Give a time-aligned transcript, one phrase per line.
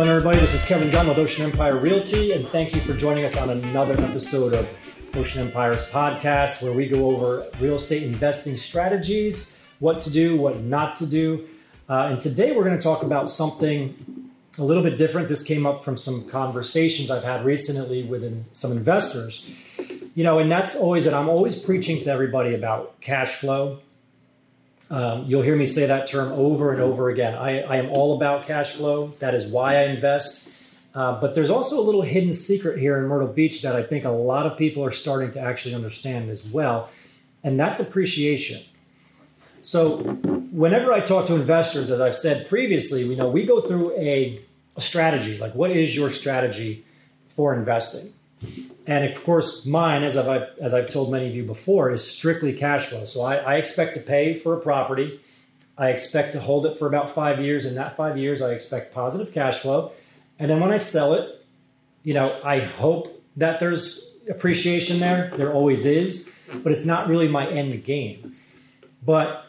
[0.00, 0.38] Going, everybody?
[0.38, 3.50] This is Kevin Gunn with Ocean Empire Realty, and thank you for joining us on
[3.50, 4.66] another episode of
[5.14, 10.58] Ocean Empire's podcast, where we go over real estate investing strategies, what to do, what
[10.60, 11.46] not to do.
[11.86, 15.28] Uh, and today we're going to talk about something a little bit different.
[15.28, 19.54] This came up from some conversations I've had recently with some investors.
[20.14, 23.80] You know, and that's always that I'm always preaching to everybody about cash flow
[24.90, 27.34] um, you'll hear me say that term over and over again.
[27.34, 29.14] I, I, am all about cash flow.
[29.20, 30.48] That is why I invest.
[30.92, 34.04] Uh, but there's also a little hidden secret here in Myrtle Beach that I think
[34.04, 36.90] a lot of people are starting to actually understand as well,
[37.44, 38.60] and that's appreciation.
[39.62, 43.92] So, whenever I talk to investors, as I've said previously, you know, we go through
[43.92, 44.42] a,
[44.74, 45.36] a strategy.
[45.36, 46.84] Like, what is your strategy
[47.36, 48.12] for investing?
[48.90, 52.52] And of course, mine, as I've, as I've told many of you before, is strictly
[52.52, 53.04] cash flow.
[53.04, 55.20] So I, I expect to pay for a property.
[55.78, 57.64] I expect to hold it for about five years.
[57.64, 59.92] In that five years, I expect positive cash flow.
[60.40, 61.46] And then when I sell it,
[62.02, 65.32] you know, I hope that there's appreciation there.
[65.36, 68.34] There always is, but it's not really my end game.
[69.04, 69.46] But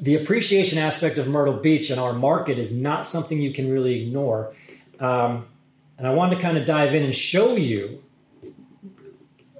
[0.00, 4.02] the appreciation aspect of Myrtle Beach and our market is not something you can really
[4.02, 4.52] ignore.
[4.98, 5.46] Um,
[5.96, 8.02] and I wanted to kind of dive in and show you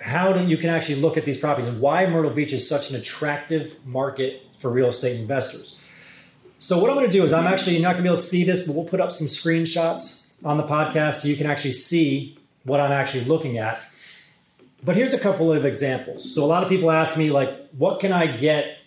[0.08, 2.90] how do, you can actually look at these properties and why Myrtle Beach is such
[2.90, 5.80] an attractive market for real estate investors.
[6.58, 8.16] So what I'm going to do is I'm actually you're not going to be able
[8.16, 11.46] to see this, but we'll put up some screenshots on the podcast so you can
[11.46, 13.80] actually see what I'm actually looking at.
[14.82, 16.34] But here's a couple of examples.
[16.34, 18.78] So a lot of people ask me like, what can I get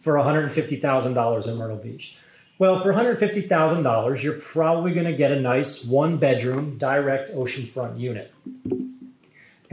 [0.00, 2.16] for $150,000 in Myrtle Beach?
[2.58, 8.32] Well, for $150,000, you're probably going to get a nice one bedroom direct oceanfront unit.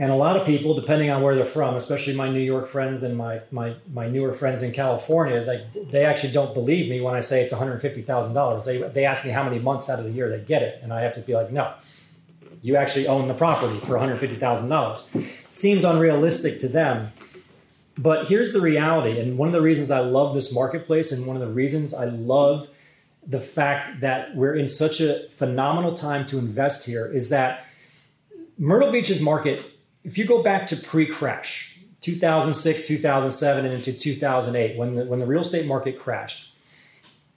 [0.00, 3.02] And a lot of people, depending on where they're from, especially my New York friends
[3.02, 7.14] and my my, my newer friends in California, they, they actually don't believe me when
[7.14, 8.64] I say it's $150,000.
[8.64, 10.78] They, they ask me how many months out of the year they get it.
[10.82, 11.72] And I have to be like, no,
[12.62, 15.26] you actually own the property for $150,000.
[15.50, 17.12] Seems unrealistic to them.
[17.96, 19.18] But here's the reality.
[19.18, 22.04] And one of the reasons I love this marketplace and one of the reasons I
[22.04, 22.68] love
[23.26, 27.66] the fact that we're in such a phenomenal time to invest here is that
[28.56, 29.77] Myrtle Beach's market
[30.08, 35.26] if you go back to pre-crash, 2006, 2007, and into 2008, when the, when the
[35.26, 36.54] real estate market crashed,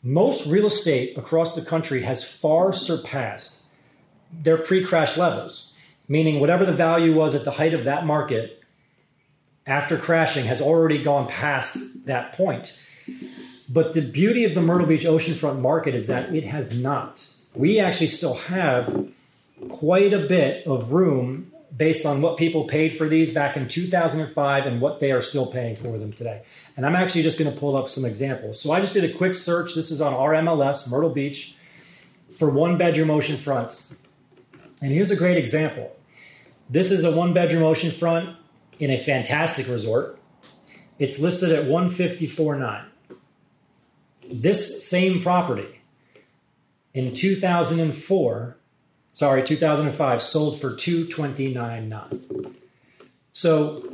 [0.02, 3.66] most real estate across the country has far surpassed
[4.32, 5.78] their pre-crash levels,
[6.08, 8.64] meaning whatever the value was at the height of that market
[9.68, 12.88] after crashing has already gone past that point.
[13.68, 17.36] But the beauty of the Myrtle Beach oceanfront market is that it has not.
[17.54, 19.10] We actually still have
[19.68, 24.66] quite a bit of room based on what people paid for these back in 2005
[24.66, 26.44] and what they are still paying for them today.
[26.76, 28.60] And I'm actually just going to pull up some examples.
[28.60, 29.74] So I just did a quick search.
[29.74, 31.56] This is on our MLS, Myrtle Beach,
[32.38, 33.96] for one bedroom ocean fronts.
[34.82, 35.96] And here's a great example.
[36.70, 38.36] This is a one bedroom ocean front
[38.80, 40.18] in a fantastic resort.
[41.00, 42.86] It's listed at 154.9.
[44.32, 45.82] This same property
[46.94, 48.58] in 2004
[49.14, 52.54] sorry, 2005, sold for 229.9.
[53.34, 53.92] So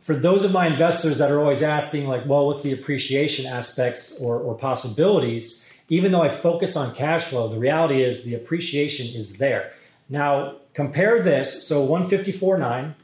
[0.00, 4.20] for those of my investors that are always asking, like, well, what's the appreciation aspects
[4.20, 5.70] or, or possibilities?
[5.88, 9.72] Even though I focus on cash flow, the reality is the appreciation is there.
[10.08, 11.66] Now, compare this.
[11.66, 12.94] So 154.9,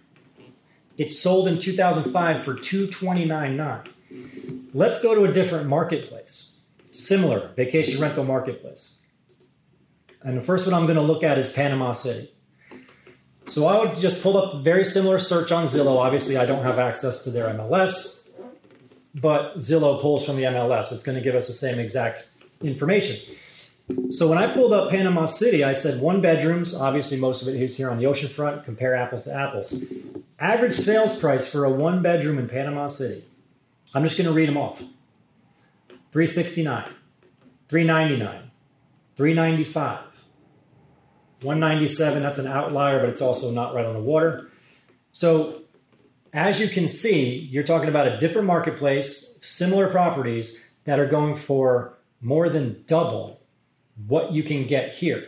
[0.97, 3.89] it sold in 2005 for 229.9.
[4.73, 9.03] Let's go to a different marketplace, similar vacation rental marketplace.
[10.23, 12.31] And the first one I'm going to look at is Panama City.
[13.47, 15.99] So I would just pull up a very similar search on Zillow.
[15.99, 18.31] Obviously, I don't have access to their MLS,
[19.15, 20.93] but Zillow pulls from the MLS.
[20.93, 22.29] It's going to give us the same exact
[22.61, 23.37] information.
[24.11, 26.75] So when I pulled up Panama City, I said one bedrooms.
[26.75, 28.65] Obviously, most of it is here on the oceanfront.
[28.65, 29.85] Compare apples to apples.
[30.41, 33.23] Average sales price for a one bedroom in Panama City.
[33.95, 34.81] I'm just going to read them off.
[36.13, 36.85] 369,
[37.69, 38.51] 399,
[39.17, 40.01] 395,
[41.43, 44.49] 197, that's an outlier, but it's also not right on the water.
[45.13, 45.63] So,
[46.33, 51.37] as you can see, you're talking about a different marketplace, similar properties that are going
[51.37, 53.41] for more than double
[54.07, 55.27] what you can get here.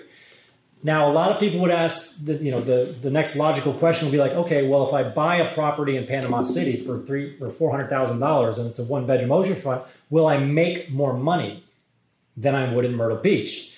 [0.83, 4.07] Now, a lot of people would ask, the, you know, the, the next logical question
[4.07, 7.37] would be like, okay, well, if I buy a property in Panama City for three
[7.41, 11.15] or four hundred thousand dollars and it's a one bedroom oceanfront, will I make more
[11.15, 11.65] money
[12.37, 13.77] than I would in Myrtle Beach?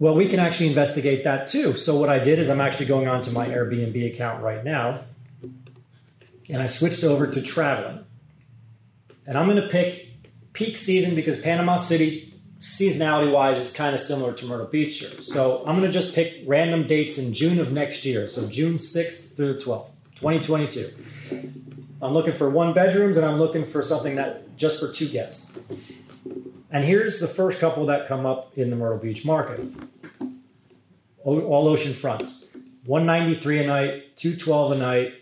[0.00, 1.76] Well, we can actually investigate that too.
[1.76, 5.00] So what I did is I'm actually going on to my Airbnb account right now,
[6.48, 8.04] and I switched over to traveling.
[9.26, 10.08] And I'm going to pick
[10.52, 12.28] peak season because Panama City
[12.60, 15.22] seasonality wise is kind of similar to Myrtle Beach here.
[15.22, 18.28] So I'm going to just pick random dates in June of next year.
[18.28, 21.68] So June 6th through the 12th, 2022.
[22.00, 25.58] I'm looking for one bedrooms and I'm looking for something that just for two guests.
[26.70, 29.60] And here's the first couple that come up in the Myrtle Beach market.
[31.24, 32.56] All ocean fronts.
[32.84, 35.12] 193 a night, 212 a night,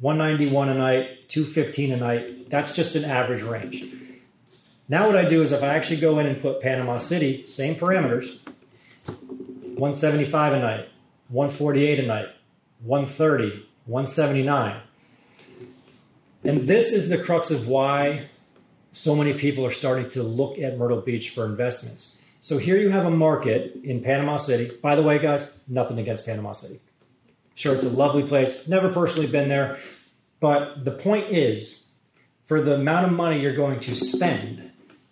[0.00, 2.50] 191 a night, 215 a night.
[2.50, 3.84] That's just an average range.
[4.88, 7.74] Now what I do is if I actually go in and put Panama City, same
[7.74, 8.38] parameters,
[9.06, 10.88] 175 a night,
[11.28, 12.28] 148 a night,
[12.84, 14.80] 130, 179.
[16.44, 18.28] And this is the crux of why
[18.92, 22.24] so many people are starting to look at Myrtle Beach for investments.
[22.40, 24.70] So here you have a market in Panama City.
[24.82, 26.80] By the way, guys, nothing against Panama City.
[27.54, 28.68] Sure, it's a lovely place.
[28.68, 29.78] Never personally been there.
[30.40, 31.98] But the point is,
[32.46, 34.68] for the amount of money you're going to spend,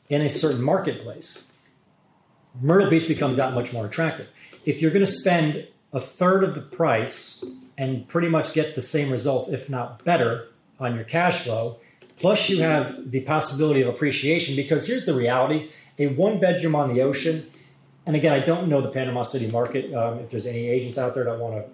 [0.09, 1.53] in a certain marketplace,
[2.61, 4.29] Myrtle Beach becomes that much more attractive.
[4.65, 7.45] If you're going to spend a third of the price
[7.77, 11.79] and pretty much get the same results, if not better, on your cash flow,
[12.19, 16.93] plus you have the possibility of appreciation, because here's the reality a one bedroom on
[16.93, 17.43] the ocean,
[18.05, 19.93] and again, I don't know the Panama City market.
[19.95, 21.65] Um, if there's any agents out there that want to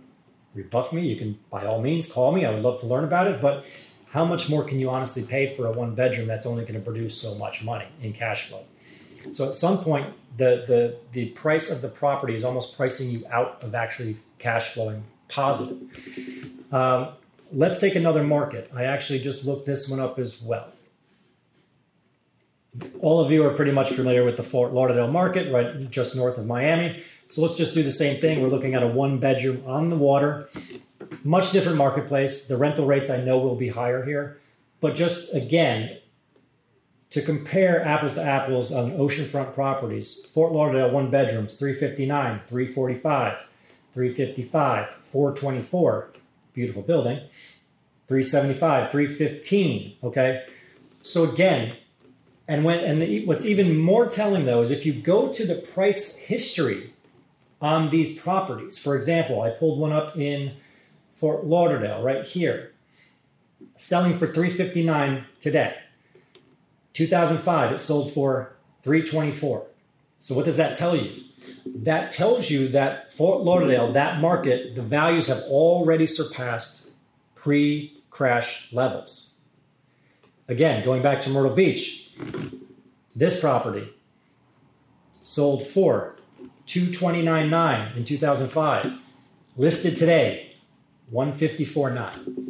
[0.54, 2.44] rebuff me, you can by all means call me.
[2.44, 3.40] I would love to learn about it.
[3.40, 3.64] But
[4.10, 6.80] how much more can you honestly pay for a one bedroom that's only going to
[6.80, 8.64] produce so much money in cash flow?
[9.32, 10.06] So at some point,
[10.36, 14.74] the, the, the price of the property is almost pricing you out of actually cash
[14.74, 15.78] flowing positive.
[16.72, 17.08] Um,
[17.52, 18.70] let's take another market.
[18.74, 20.72] I actually just looked this one up as well.
[23.00, 26.38] All of you are pretty much familiar with the Fort Lauderdale market, right just north
[26.38, 27.02] of Miami.
[27.28, 28.42] So let's just do the same thing.
[28.42, 30.48] We're looking at a one bedroom on the water
[31.24, 32.46] much different marketplace.
[32.46, 34.40] The rental rates I know will be higher here.
[34.80, 35.98] But just again,
[37.10, 43.46] to compare apples to apples on oceanfront properties, Fort Lauderdale one bedrooms, 359, 345,
[43.92, 46.12] 355, 424,
[46.52, 47.18] beautiful building,
[48.08, 50.44] 375, 315, okay?
[51.02, 51.74] So again,
[52.48, 55.54] and when and the, what's even more telling though is if you go to the
[55.54, 56.92] price history
[57.62, 58.78] on these properties.
[58.78, 60.56] For example, I pulled one up in
[61.14, 62.72] Fort Lauderdale, right here,
[63.76, 65.76] selling for 359 today.
[66.94, 69.64] 2005, it sold for 324.
[70.20, 71.10] So what does that tell you?
[71.66, 76.90] That tells you that Fort Lauderdale, that market, the values have already surpassed
[77.34, 79.40] pre-crash levels.
[80.48, 82.14] Again, going back to Myrtle Beach,
[83.14, 83.88] this property
[85.20, 86.16] sold for
[86.66, 88.98] 229.9 in 2005,
[89.56, 90.56] listed today
[91.12, 92.41] 154.9.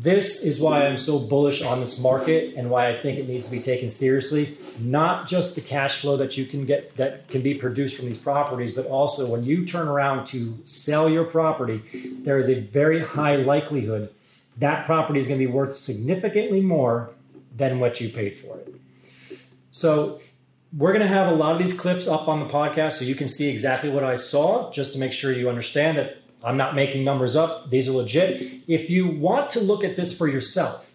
[0.00, 3.46] This is why I'm so bullish on this market and why I think it needs
[3.46, 4.56] to be taken seriously.
[4.78, 8.18] Not just the cash flow that you can get that can be produced from these
[8.18, 11.82] properties, but also when you turn around to sell your property,
[12.22, 14.12] there is a very high likelihood
[14.58, 17.10] that property is going to be worth significantly more
[17.56, 18.74] than what you paid for it.
[19.70, 20.20] So
[20.76, 23.14] we're going to have a lot of these clips up on the podcast so you
[23.14, 26.74] can see exactly what I saw, just to make sure you understand that I'm not
[26.74, 27.70] making numbers up.
[27.70, 28.62] These are legit.
[28.68, 30.94] If you want to look at this for yourself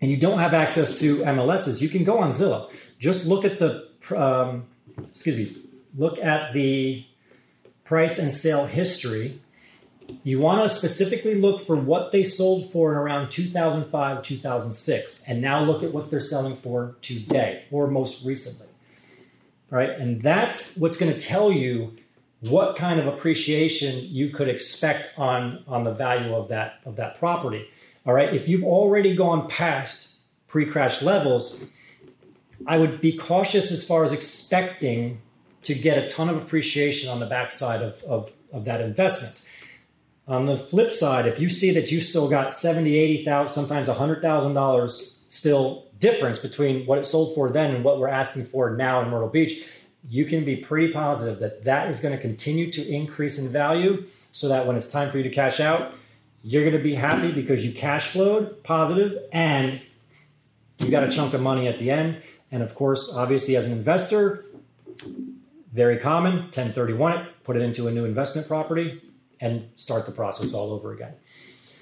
[0.00, 2.70] and you don't have access to MLSs, you can go on Zillow.
[2.98, 4.66] Just look at the, um,
[5.08, 5.56] excuse me,
[5.96, 7.04] look at the
[7.84, 9.40] price and sale history.
[10.24, 15.40] You want to specifically look for what they sold for in around 2005, 2006, and
[15.40, 18.66] now look at what they're selling for today or most recently.
[19.70, 19.90] Right?
[19.90, 21.96] And that's what's going to tell you
[22.40, 27.18] what kind of appreciation you could expect on on the value of that of that
[27.18, 27.68] property.
[28.06, 31.64] All right, if you've already gone past pre-crash levels,
[32.66, 35.20] I would be cautious as far as expecting
[35.62, 39.46] to get a ton of appreciation on the backside of, of, of that investment.
[40.26, 44.90] On the flip side, if you see that you still got 70, 80,000, sometimes $100,000
[45.28, 49.10] still difference between what it sold for then and what we're asking for now in
[49.10, 49.64] Myrtle Beach,
[50.08, 54.06] you can be pretty positive that that is going to continue to increase in value
[54.32, 55.92] so that when it's time for you to cash out,
[56.42, 59.80] you're going to be happy because you cash flowed positive and
[60.78, 62.22] you got a chunk of money at the end.
[62.50, 64.44] And of course, obviously, as an investor,
[65.72, 69.02] very common 1031 it, put it into a new investment property,
[69.40, 71.12] and start the process all over again.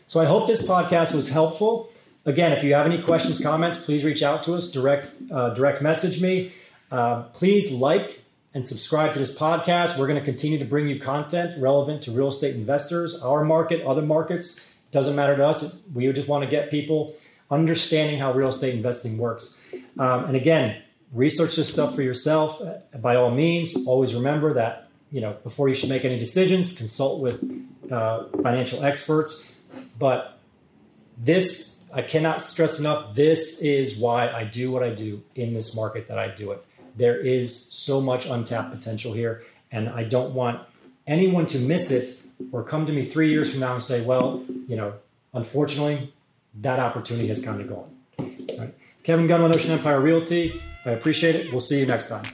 [0.06, 1.90] So I hope this podcast was helpful.
[2.24, 5.80] Again, if you have any questions, comments, please reach out to us, direct, uh, direct
[5.80, 6.52] message me.
[6.90, 8.22] Uh, please like
[8.54, 9.98] and subscribe to this podcast.
[9.98, 13.84] We're going to continue to bring you content relevant to real estate investors, our market,
[13.84, 14.74] other markets.
[14.90, 15.82] It Doesn't matter to us.
[15.94, 17.14] We just want to get people
[17.50, 19.60] understanding how real estate investing works.
[19.98, 22.60] Um, and again, research this stuff for yourself.
[23.00, 27.22] By all means, always remember that you know before you should make any decisions, consult
[27.22, 27.42] with
[27.90, 29.60] uh, financial experts.
[29.98, 30.38] But
[31.16, 33.14] this, I cannot stress enough.
[33.14, 36.64] This is why I do what I do in this market that I do it.
[36.98, 40.60] There is so much untapped potential here, and I don't want
[41.06, 44.44] anyone to miss it or come to me three years from now and say, "Well,
[44.66, 44.94] you know,
[45.32, 46.12] unfortunately,
[46.60, 47.90] that opportunity has kind of gone."
[48.58, 48.74] Right.
[49.04, 50.60] Kevin Gunn with Ocean Empire Realty.
[50.84, 51.52] I appreciate it.
[51.52, 52.24] We'll see you next time.